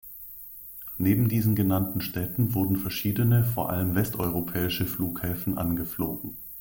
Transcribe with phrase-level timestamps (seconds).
[0.97, 6.37] Neben diesen genannten Städten wurden verschiedene, vor allem westeuropäische Flughäfen angeflogen.